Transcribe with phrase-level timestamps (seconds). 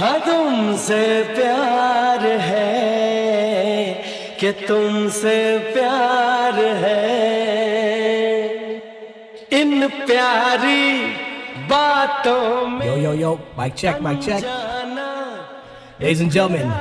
[0.00, 1.04] है तुमसे
[1.34, 2.66] प्यार है
[4.40, 5.36] कि तुमसे
[5.72, 7.47] प्यार है।
[9.77, 11.05] इन प्यारी
[11.69, 14.41] बातों में Yo, yo, yo, mic check, mic check.
[14.43, 15.09] जाना
[15.99, 16.71] Ladies and gentlemen,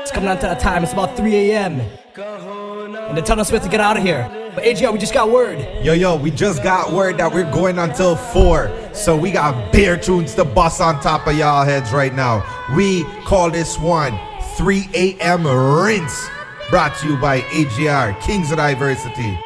[0.00, 0.84] it's coming on to the time.
[0.84, 1.80] It's about 3 a.m.
[2.16, 4.30] And they're telling us we have to get out of here.
[4.54, 5.58] But AGR, we just got word.
[5.82, 8.70] Yo, yo, we just got word that we're going until 4.
[8.94, 12.44] So we got bare tunes to bust on top of y'all heads right now.
[12.76, 14.18] We call this one
[14.56, 15.44] 3 a.m.
[15.44, 16.28] Rinse.
[16.70, 19.38] Brought to you by AGR, Kings of Diversity.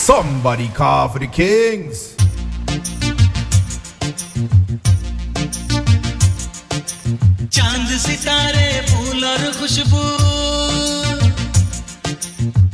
[0.00, 1.98] Somebody call for the Kings.
[7.56, 10.02] चाँद सितारे फूल और खुशबू।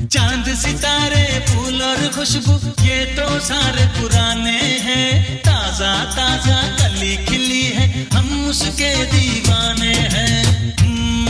[0.06, 2.54] चाँद सितारे फूल और खुशबू
[2.86, 5.12] ये तो सारे पुराने हैं।
[5.48, 10.38] ताज़ा ताज़ा कली खिली है हम उसके दीवाने हैं।
[10.80, 11.24] हम्म,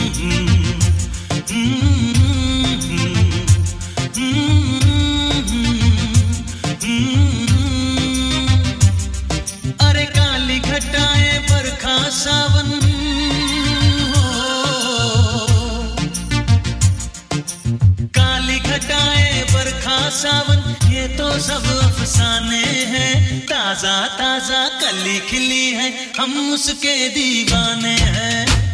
[21.38, 28.65] सब अफसाने हैं। ताज़ा ताज़ा कली खिली है। हम उसके दीवाने हैं।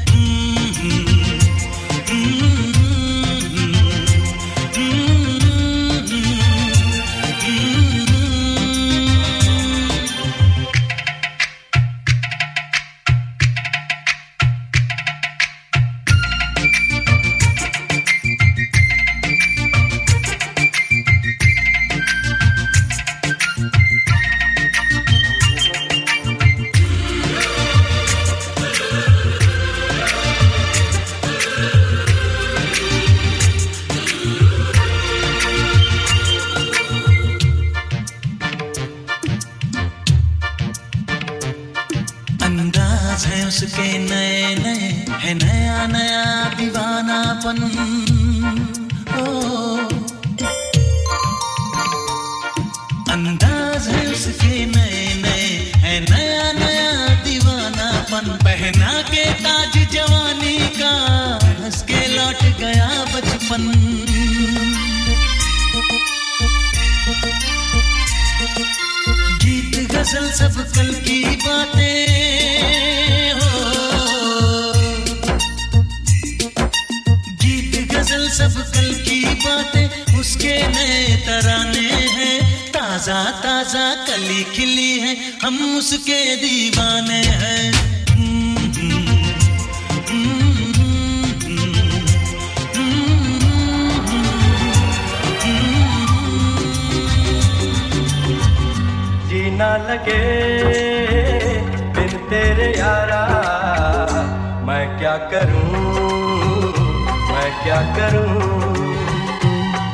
[107.97, 108.34] करूँ।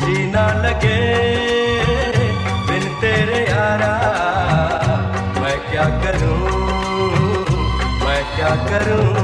[0.00, 0.98] जीना लगे
[2.68, 3.94] बिन तेरे यारा
[5.40, 6.40] मैं क्या करूँ?
[8.04, 9.17] मैं क्या करूँ?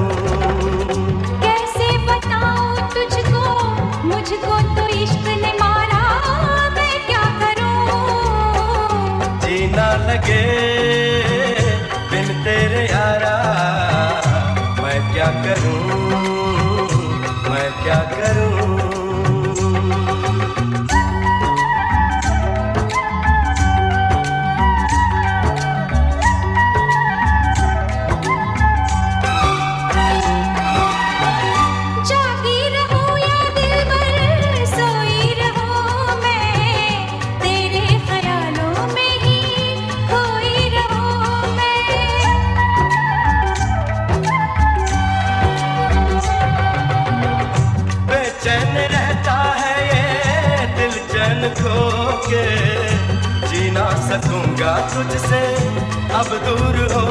[56.46, 57.04] दूर हो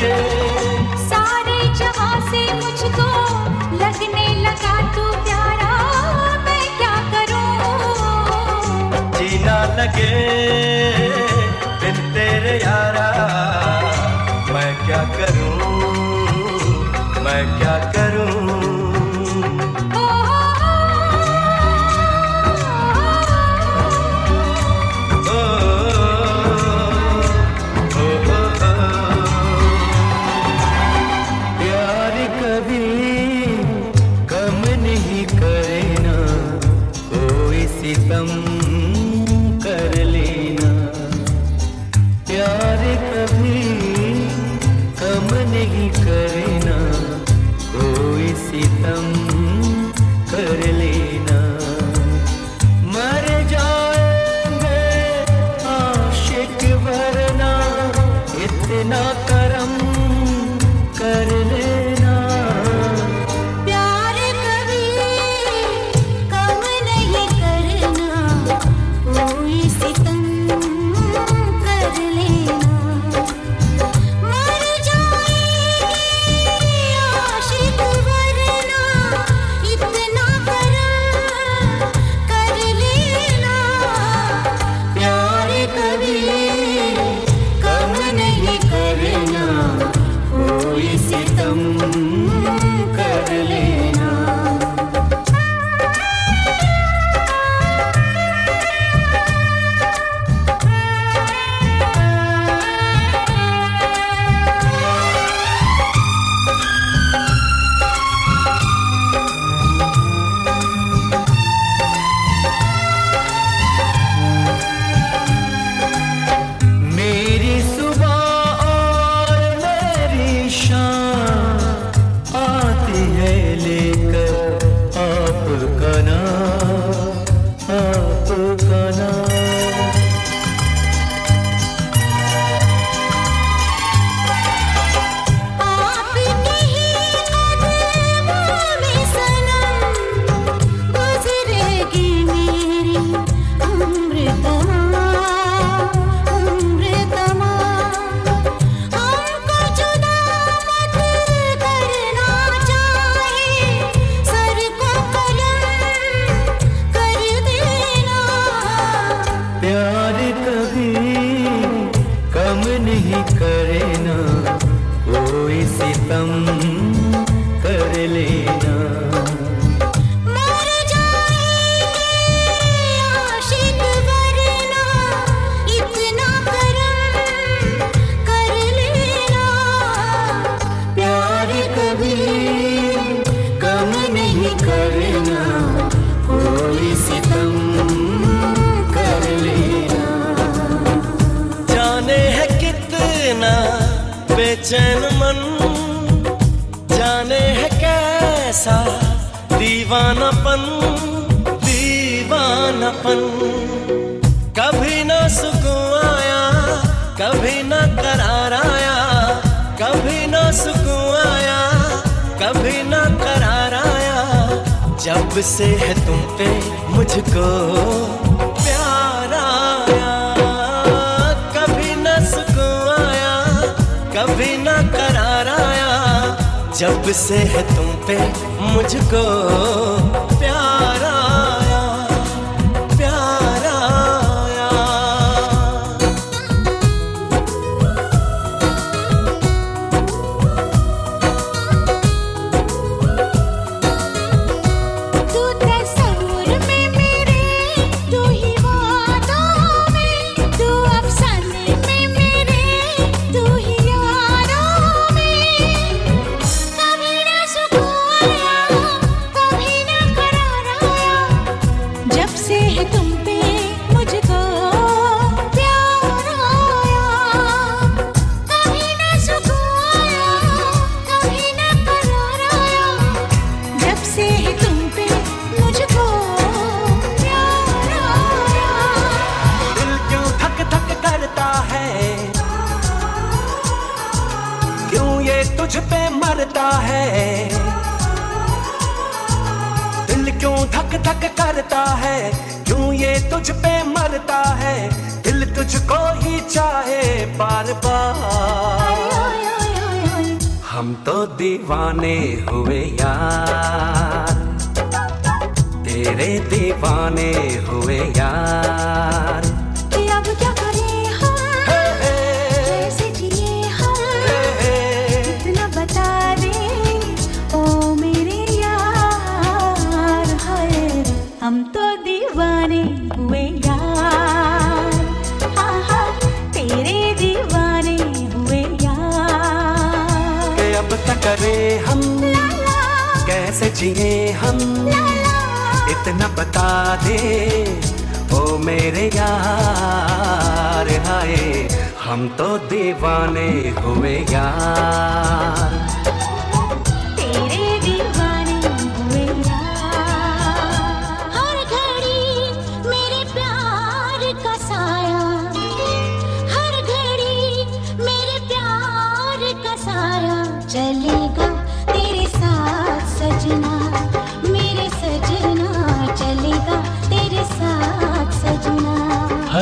[0.00, 0.20] गए
[1.08, 3.08] सारे जहाँ से मुझको
[3.82, 5.72] लगने लगा तू प्यारा
[6.46, 7.50] मैं क्या करूँ?
[9.18, 10.12] जीना लगे
[11.82, 13.10] बिन तेरे यारा
[14.54, 15.72] मैं क्या करूँ?
[17.26, 18.11] मैं क्या करूँ?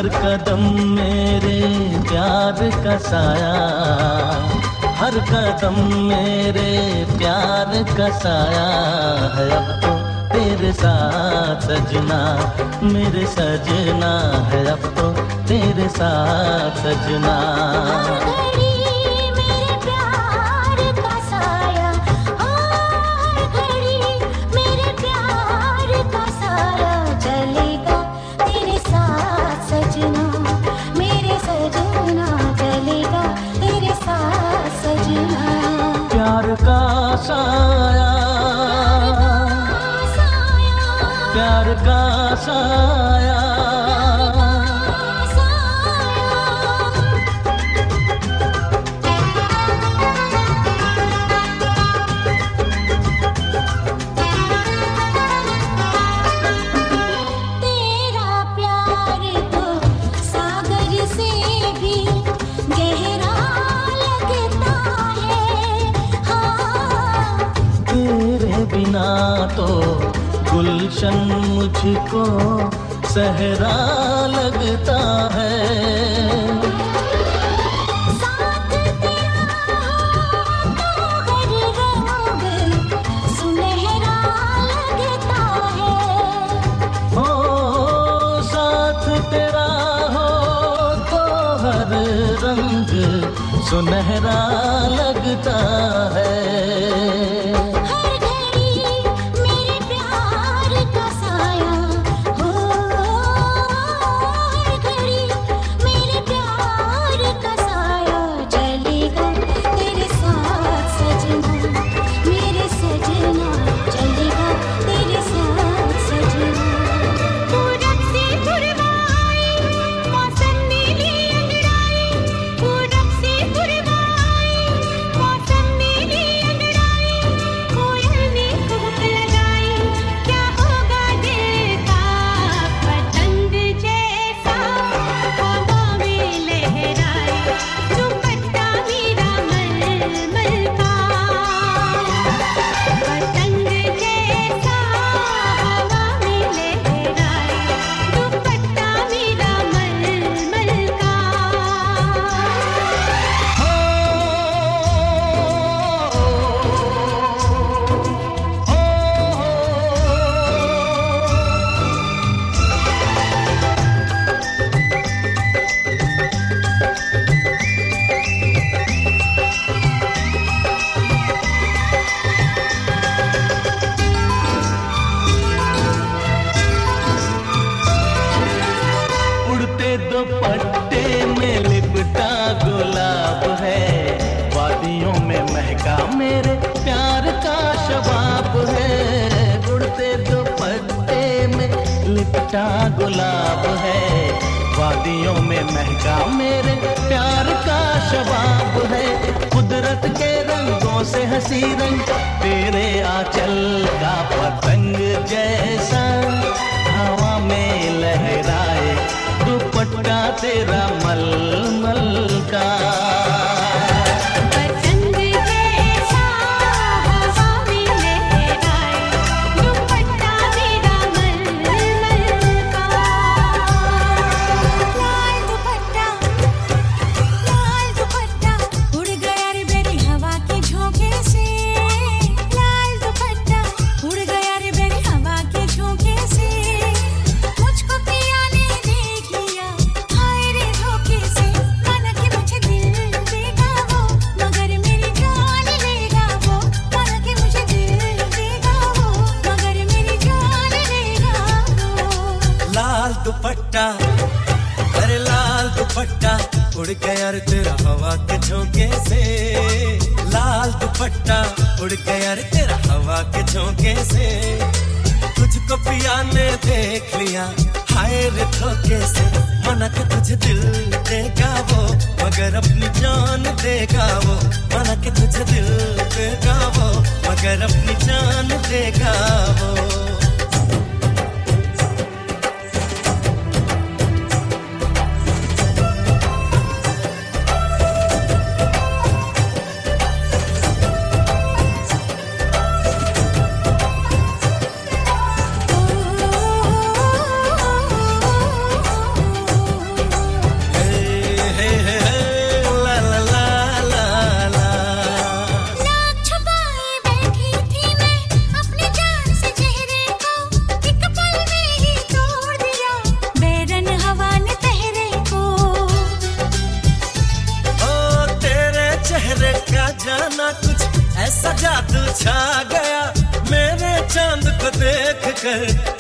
[0.01, 1.57] हर कदम मेरे
[2.09, 3.51] प्यार का साया,
[5.01, 6.71] हर कदम मेरे
[7.19, 8.65] प्यार का साया
[9.35, 9.93] है अब तो
[10.33, 12.21] तेरे साथ सजना,
[12.95, 14.13] मेरे सजना
[14.49, 15.13] है अब तो
[15.45, 17.37] तेरे साथ सजना।
[71.61, 72.25] मुझको
[73.09, 73.77] सहरा
[74.27, 75.01] लगता
[75.35, 76.10] है।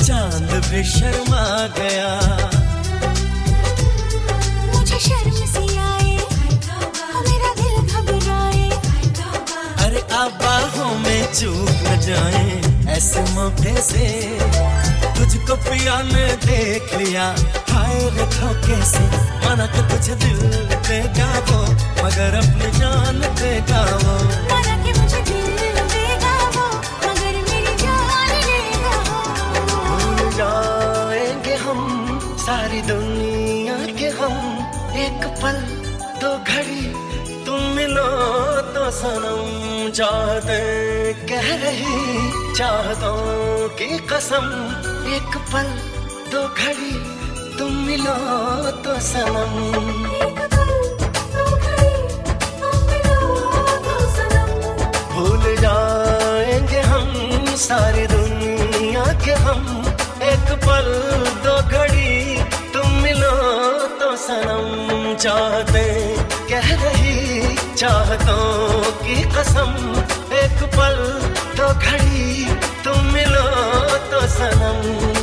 [0.05, 1.45] चाँद भी शर्मा
[1.79, 2.11] गया।
[4.67, 6.13] मुझे शर्म सी आए
[7.27, 8.69] मेरा दिल घबराए।
[9.87, 12.49] अरे अब बाहों में चूक न जाए
[12.97, 14.07] ऐसे मौके से
[15.19, 17.27] तुझको पिया ने देख लिया।
[17.71, 19.05] हाय रे धोखे से
[19.45, 20.41] माना कि तुझे दिल
[20.89, 21.61] देगा वो
[22.03, 24.19] मगर अपनी जान देगा वो।
[32.87, 34.37] दुनिया के हम
[34.97, 35.57] एक पल
[36.21, 36.85] दो घड़ी
[37.47, 38.07] तुम मिलो
[38.75, 40.61] तो सनम चाहते
[41.31, 44.47] कह रही चाहतों की कसम।
[45.17, 45.69] एक पल
[46.33, 46.95] दो घड़ी
[47.59, 48.17] तुम मिलो
[48.85, 49.55] तो सनम।
[50.55, 51.95] दो घड़ी
[52.61, 53.21] तुम मिलो
[53.87, 54.51] तो सनम।
[55.15, 57.09] भूल जाएँगे हम
[57.67, 59.63] सारी दुनिया के हम।
[60.33, 60.89] एक पल
[61.45, 62.40] दो घड़ी तो
[64.31, 65.83] सनम चाहते,
[66.51, 69.73] कह रही चाहतों की कसम।
[70.35, 70.99] एक पल
[71.59, 72.45] तो घड़ी
[72.85, 73.49] तुम मिलो
[74.13, 75.20] तो सनम।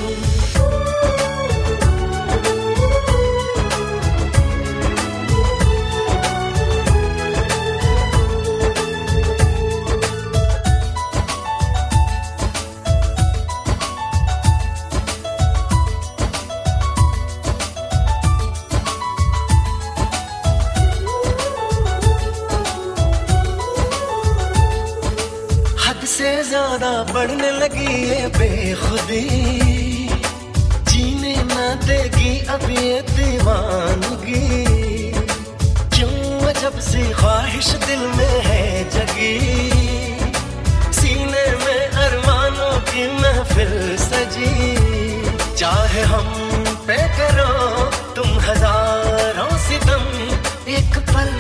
[28.77, 29.25] बेखुदी
[30.89, 34.41] जीने न देगी अब ये दीवानगी।
[35.95, 36.17] क्यों
[36.49, 39.37] अजब सी ख्वाहिश दिल में है जगी।
[40.99, 43.73] सीने में अरमानों की महफिल
[44.05, 44.53] सजी।
[45.55, 46.29] चाहे हम
[46.87, 47.53] पे करो
[48.15, 50.05] तुम हज़ारों सितम
[50.77, 51.33] एक पल,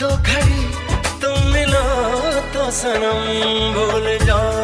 [0.00, 0.62] दो घड़ी,
[1.22, 1.86] तुम मिलो
[2.54, 3.24] तो सनम
[3.74, 4.63] भूल जाएँगे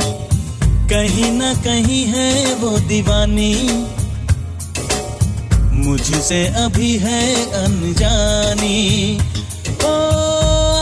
[1.01, 3.85] कहीं ना कहीं है वो दीवानी।
[5.71, 9.17] मुझसे अभी है अनजानी।
[9.85, 9.93] ओ,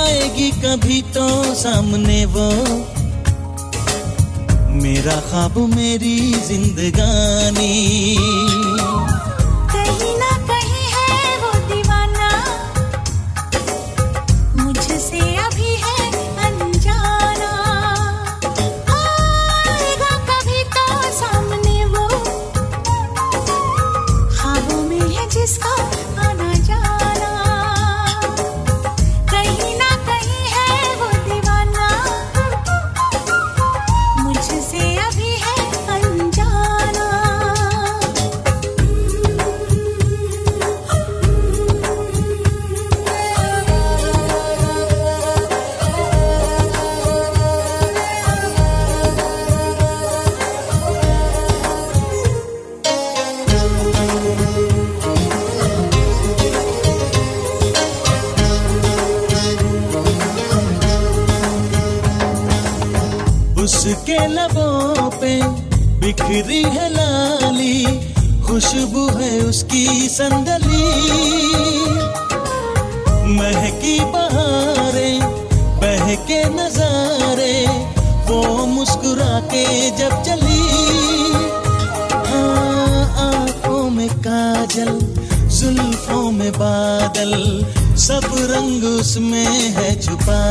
[0.06, 2.52] आएगी कभी तो सामने वो।
[4.70, 8.16] मेरा ख्वाब मेरी जिंदगानी।
[68.70, 70.78] खुशबू है उसकी संदली।
[73.38, 75.10] महकी बहारे,
[75.82, 77.56] बहके नजारे,
[78.28, 80.62] वो मुस्कुरा के जब चली।
[82.28, 84.94] हाँ, आँखों में काजल,
[85.50, 87.34] जुल्फों में बादल,
[87.98, 90.42] सब रंग उसमें है छुपा।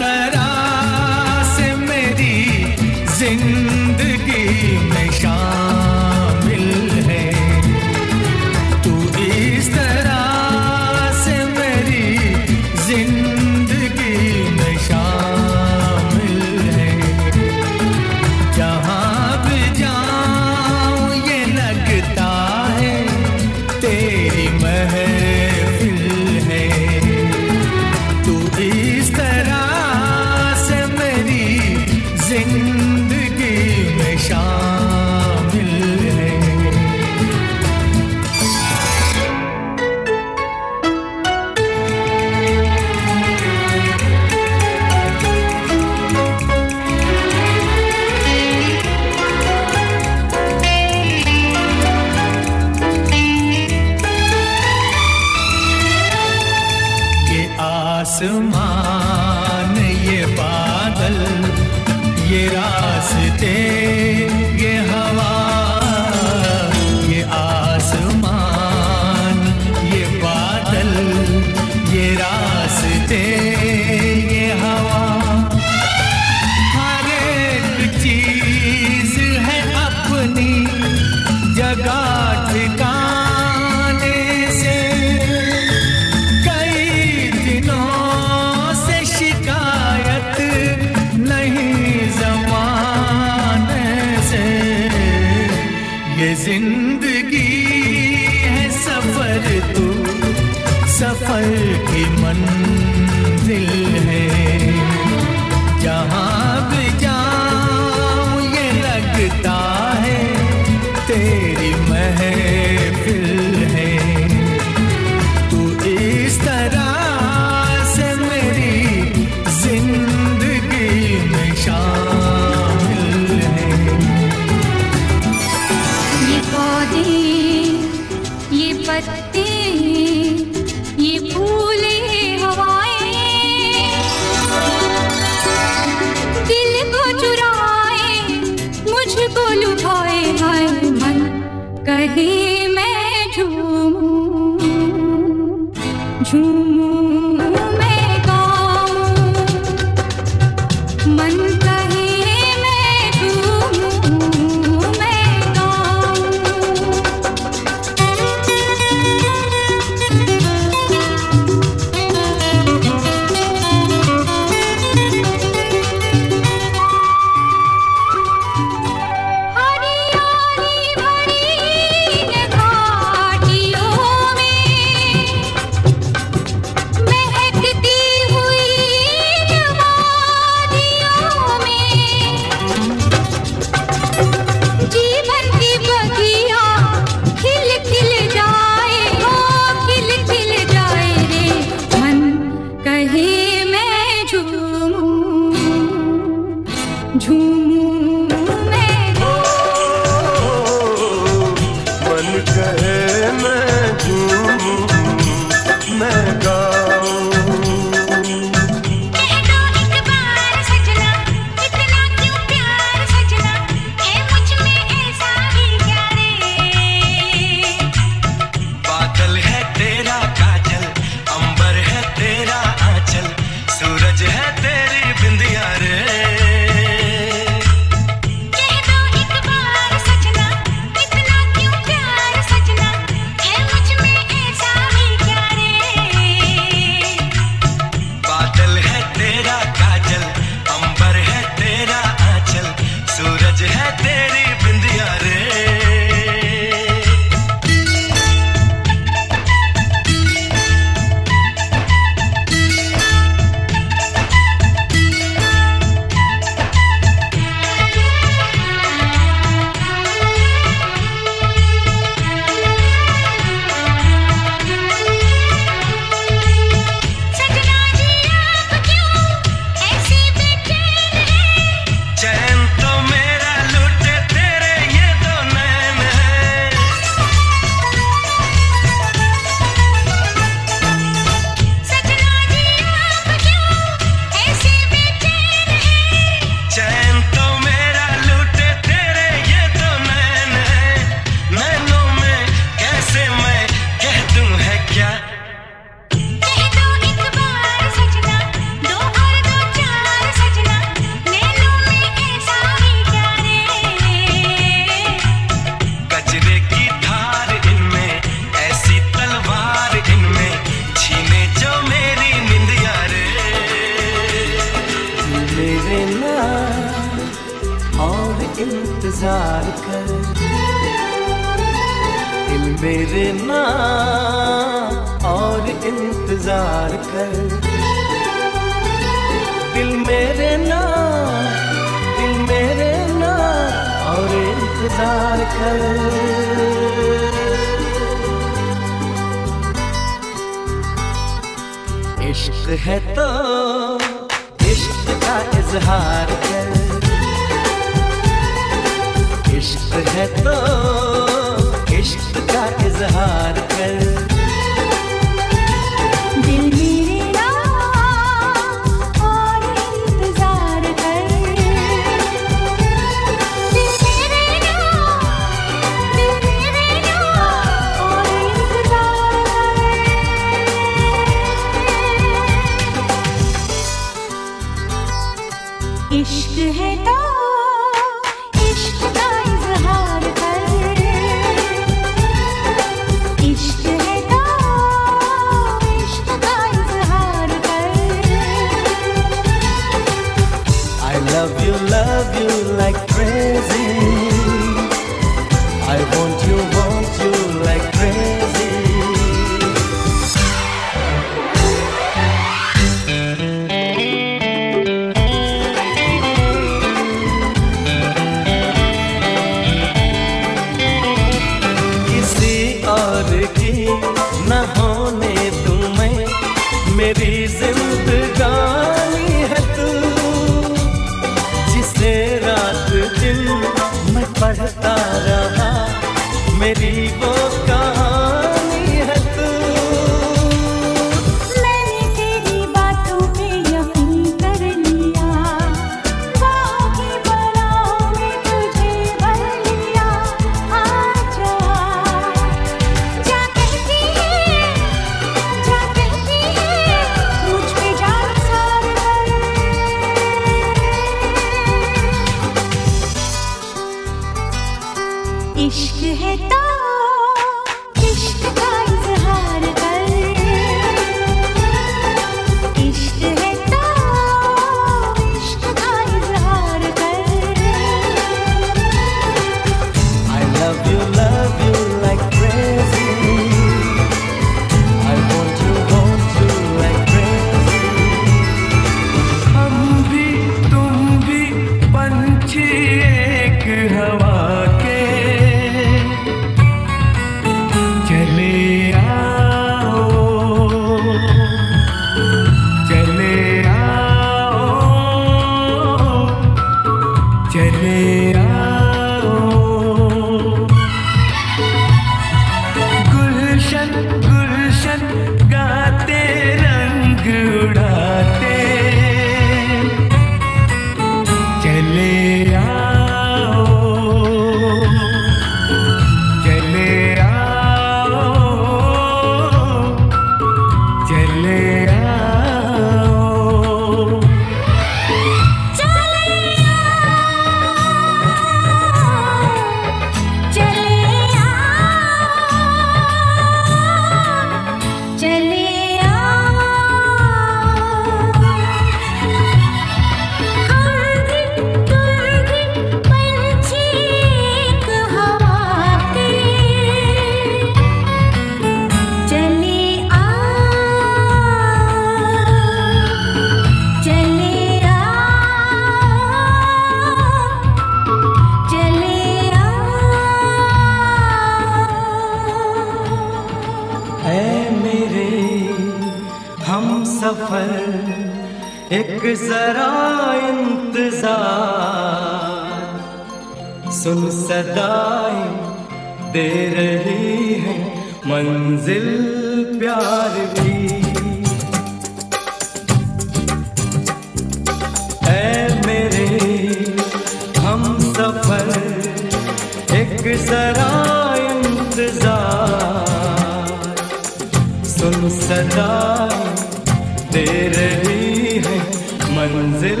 [599.48, 600.00] मंजिल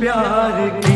[0.00, 0.89] प्यार की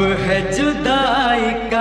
[0.00, 1.80] अब है जुदाई का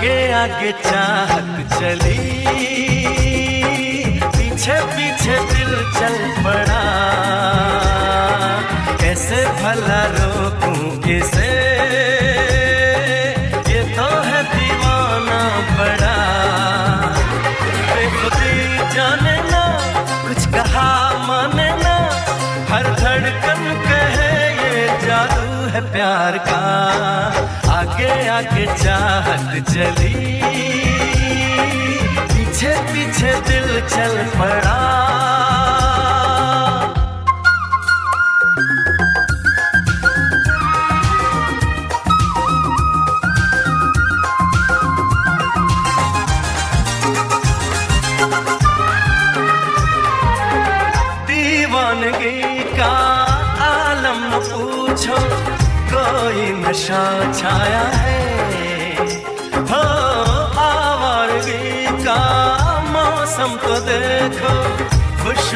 [0.00, 2.18] आगे आगे चाहत चली।
[4.36, 6.80] पीछे पीछे दिल चल पड़ा।
[9.00, 11.69] कैसे भला रोकूं किसे
[28.40, 30.14] आगे चाहत चली।
[32.32, 34.59] पीछे पीछे दिल चल पड़ा।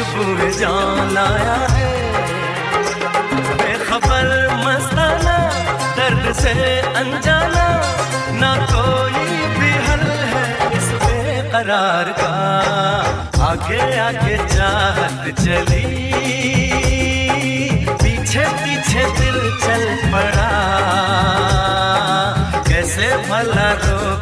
[0.04, 1.92] खुशबू में जान आया है।
[3.56, 4.26] बेखबर
[4.56, 5.36] मस्ताना,
[5.96, 7.66] दर्द से अनजाना,
[8.32, 9.24] ना कोई
[9.58, 12.32] भी हल है इस बेकरार का।
[13.44, 15.84] आगे आगे चाहत चली।
[18.02, 20.50] पीछे पीछे दिल चल पड़ा।
[22.68, 24.13] कैसे भला रोकूं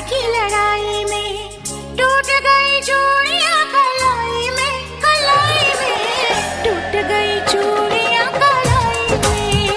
[0.00, 1.50] की लड़ाई में
[1.98, 9.68] टूट गई चूड़ियाँ कलाई में कलाई में। टूट गई चूड़ियाँ कलाई में।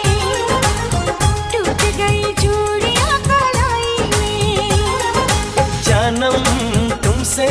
[1.54, 4.70] टूट गई चूड़ियाँ कलाई में।
[5.84, 6.44] जानम
[6.96, 7.48] तुमसे,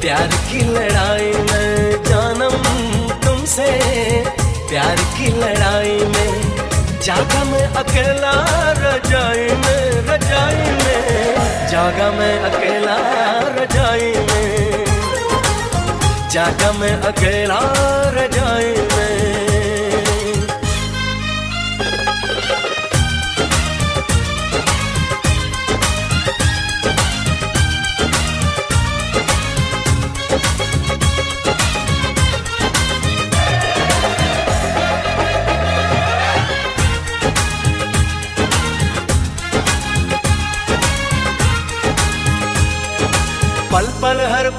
[0.00, 2.56] प्यार की लड़ाई में। जानम
[3.26, 3.70] तुमसे,
[4.68, 6.56] प्यार की लड़ाई में।
[7.00, 8.32] जागा मैं अकेला
[8.72, 9.65] रजाई में
[11.76, 12.94] जागा मैं अकेला
[13.56, 14.84] रजाई में।
[16.30, 17.58] जागा मैं अकेला
[18.16, 18.75] रजाई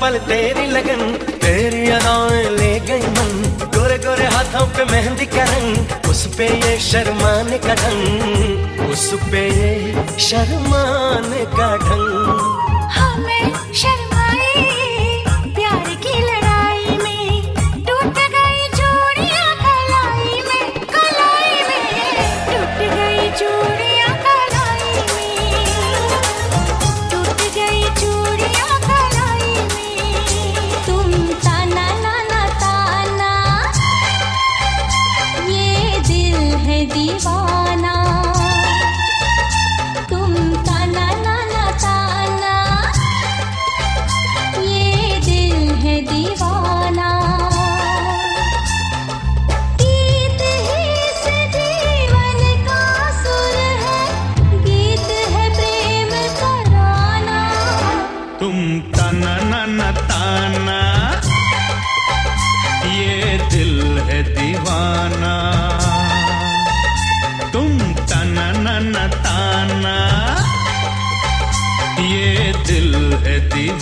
[0.07, 1.01] पल तेरी लगन,
[1.43, 3.31] तेरी अदाएँ ले गई मन।
[3.75, 9.41] गोरे गोरे हाथों पे मेहंदी का रंग, उस पे ये शर्माने का ढंग, उस पे
[9.49, 12.56] ये शर्माने का ढंग।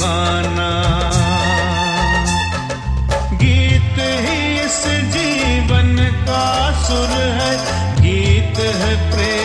[0.06, 0.70] दीवाना
[3.34, 4.82] गीत ही इस
[5.16, 5.96] जीवन
[6.28, 6.46] का
[6.84, 7.54] सुर है।
[8.02, 9.45] गीत है प्रेम।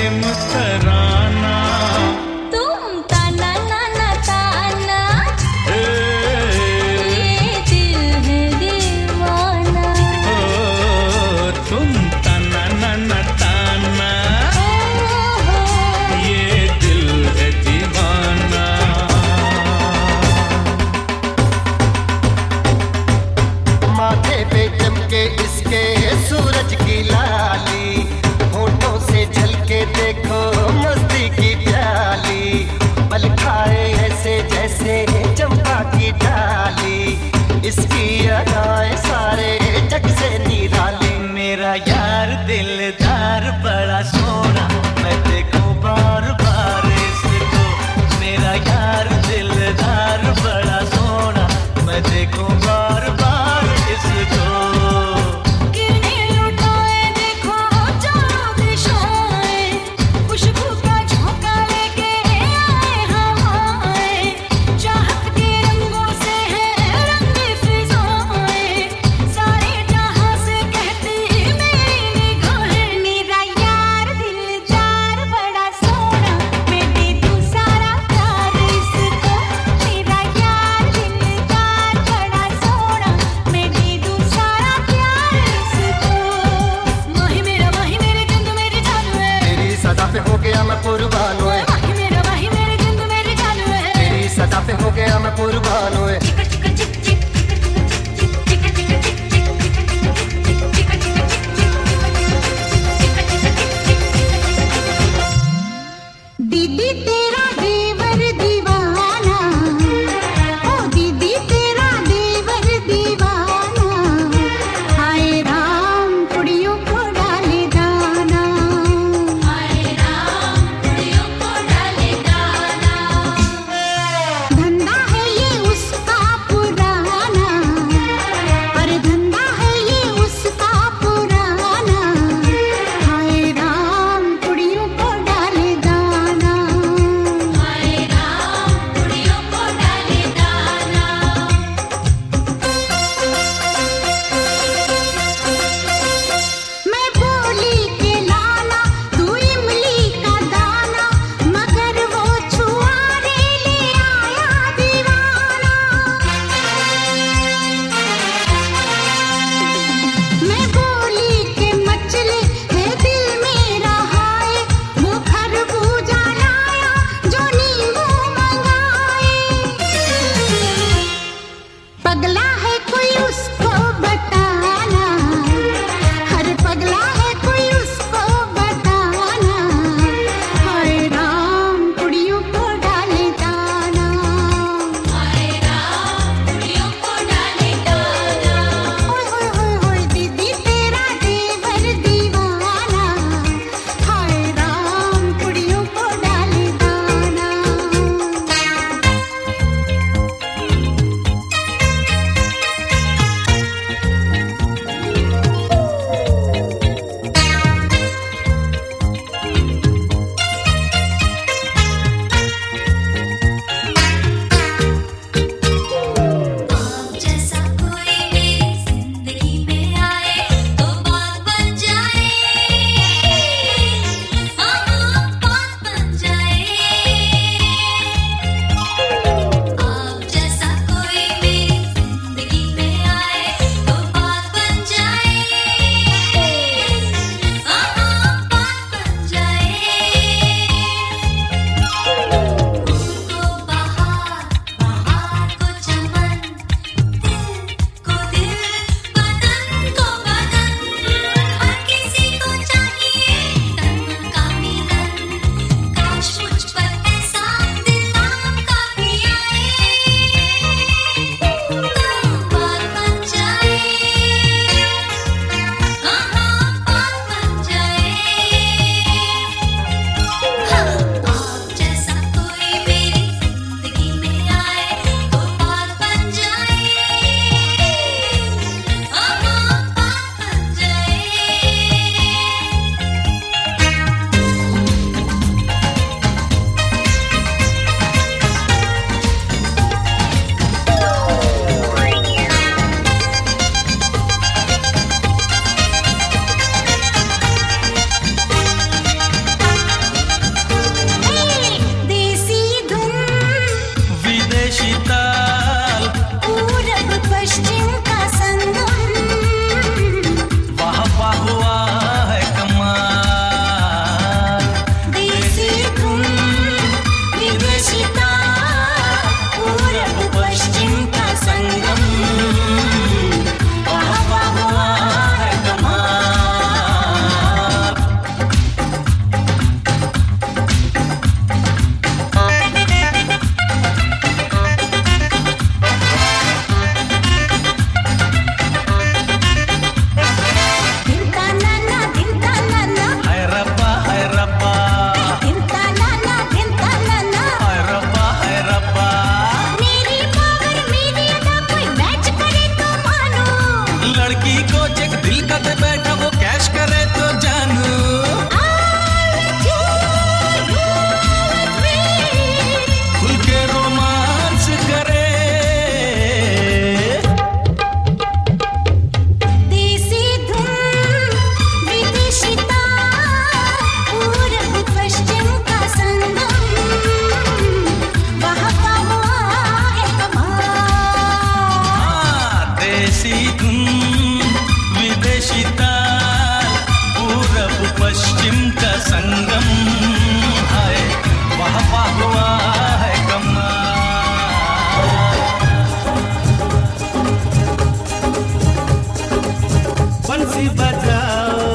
[400.60, 401.68] बंसी बजाओ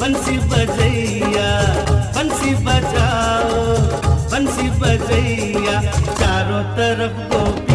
[0.00, 1.50] बंसी बजैया
[2.16, 3.62] बंसी बजाओ
[4.32, 5.80] बंसी बजैया
[6.18, 7.67] चारों तरफ़ को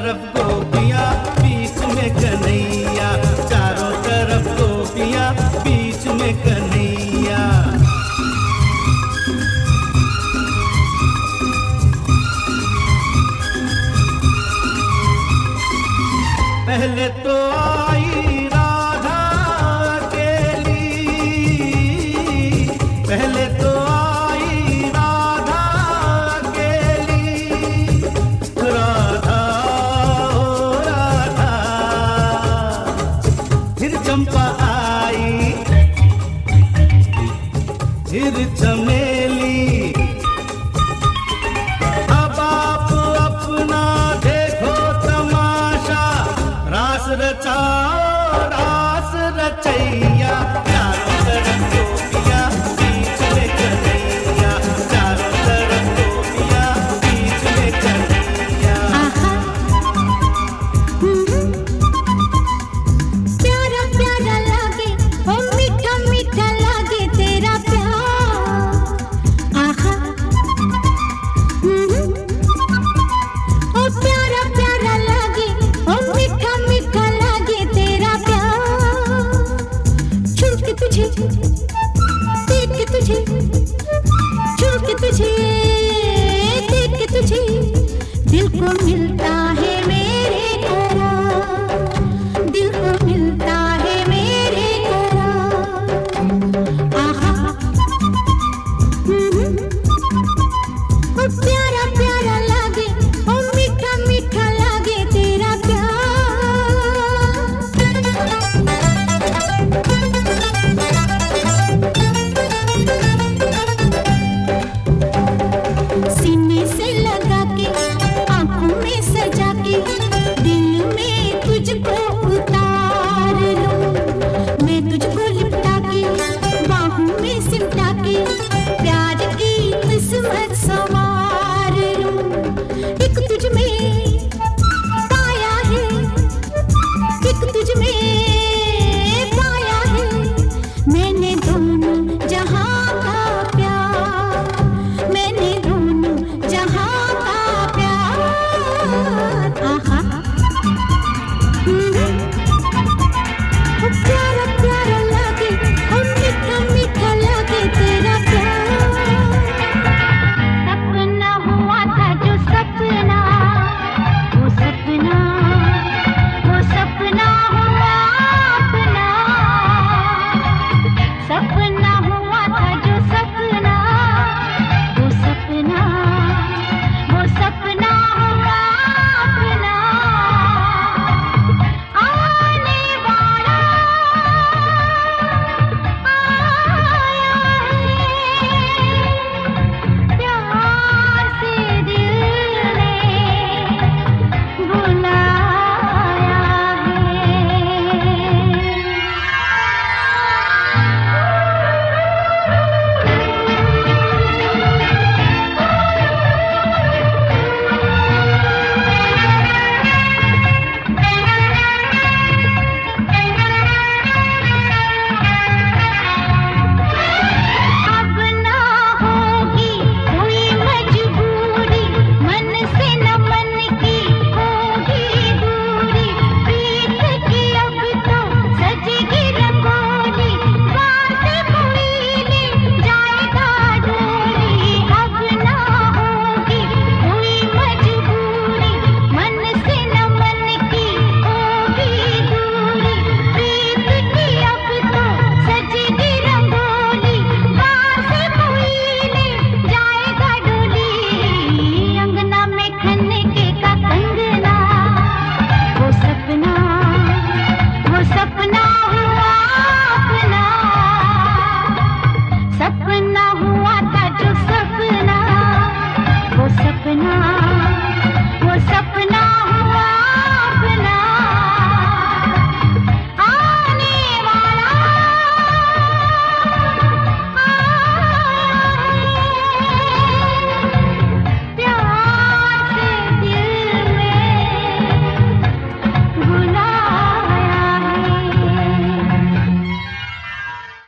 [0.00, 1.00] तरफ़ गोपिया
[1.38, 3.08] बीच में कन्हैया।
[3.48, 5.30] चारों तरफ़ गोपिया
[5.64, 7.42] बीच में कन्हैया।
[16.66, 17.49] पहले तो